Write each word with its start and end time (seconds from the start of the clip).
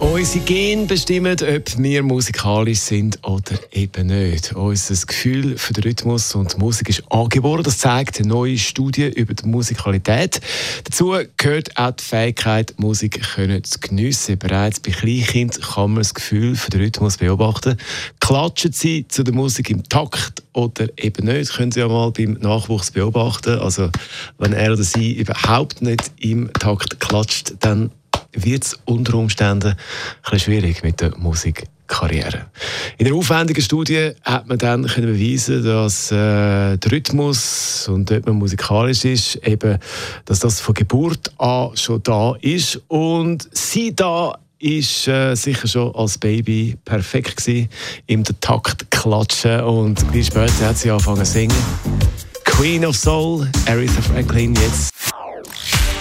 Unsere 0.00 0.44
Gene 0.44 0.86
bestimmen, 0.86 1.36
ob 1.40 1.78
wir 1.78 2.02
musikalisch 2.02 2.80
sind 2.80 3.18
oder 3.22 3.58
eben 3.72 4.08
nicht. 4.08 4.52
Unser 4.54 5.06
Gefühl 5.06 5.56
für 5.58 5.72
den 5.72 5.84
Rhythmus 5.84 6.34
und 6.34 6.58
Musik 6.58 6.88
ist 6.88 7.02
angeboren. 7.10 7.62
Das 7.62 7.78
zeigt 7.78 8.18
eine 8.18 8.28
neue 8.28 8.58
Studie 8.58 9.06
über 9.06 9.34
die 9.34 9.46
Musikalität. 9.46 10.40
Dazu 10.84 11.14
gehört 11.36 11.76
auch 11.76 11.92
die 11.92 12.04
Fähigkeit, 12.04 12.74
Musik 12.78 13.22
können 13.34 13.62
zu 13.64 13.78
geniessen. 13.78 14.38
Bereits 14.38 14.80
bei 14.80 14.90
Kleinkindern 14.90 15.62
kann 15.62 15.92
man 15.92 16.02
das 16.02 16.14
Gefühl 16.14 16.56
für 16.56 16.70
den 16.70 16.80
Rhythmus 16.80 17.18
beobachten. 17.18 17.76
Klatschen 18.20 18.72
sie 18.72 19.06
zu 19.08 19.22
der 19.22 19.34
Musik 19.34 19.70
im 19.70 19.82
Takt 19.84 20.42
oder 20.52 20.86
eben 20.96 21.26
nicht, 21.26 21.52
können 21.52 21.72
Sie 21.72 21.80
ja 21.80 21.88
mal 21.88 22.10
beim 22.12 22.34
Nachwuchs 22.34 22.90
beobachten. 22.90 23.58
Also 23.58 23.90
wenn 24.38 24.52
er 24.52 24.72
oder 24.72 24.84
sie 24.84 25.12
überhaupt 25.12 25.82
nicht 25.82 26.12
im 26.20 26.52
Takt 26.52 27.00
klatscht, 27.00 27.54
dann 27.60 27.90
wird 28.34 28.64
es 28.64 28.78
unter 28.84 29.14
Umständen 29.14 29.74
ein 30.22 30.38
schwierig 30.38 30.82
mit 30.82 31.00
der 31.00 31.16
Musikkarriere. 31.16 32.46
In 32.98 33.06
der 33.06 33.14
aufwendigen 33.14 33.62
Studie 33.62 34.12
hat 34.22 34.46
man 34.46 34.58
dann 34.58 34.86
können 34.86 35.12
beweisen, 35.12 35.64
dass 35.64 36.10
äh, 36.10 36.76
der 36.76 36.92
Rhythmus 36.92 37.88
und 37.88 38.10
ob 38.10 38.26
man 38.26 38.36
musikalisch 38.36 39.04
ist, 39.04 39.36
eben, 39.46 39.78
dass 40.24 40.40
das 40.40 40.60
von 40.60 40.74
Geburt 40.74 41.32
an 41.38 41.76
schon 41.76 42.02
da 42.02 42.34
ist 42.40 42.80
und 42.88 43.48
sie 43.52 43.94
da 43.94 44.38
ist 44.58 45.08
äh, 45.08 45.34
sicher 45.34 45.68
schon 45.68 45.94
als 45.94 46.16
Baby 46.16 46.76
perfekt 46.84 47.36
gewesen, 47.36 47.68
im 48.06 48.24
Takt 48.40 48.90
klatschen 48.90 49.60
und 49.60 50.10
gleich 50.10 50.26
später 50.26 50.68
hat 50.68 50.78
sie 50.78 50.90
angefangen 50.90 51.24
zu 51.24 51.32
singen. 51.32 51.56
Queen 52.44 52.84
of 52.86 52.96
Soul, 52.96 53.50
Aretha 53.66 54.00
Franklin 54.00 54.54
jetzt. 54.54 54.93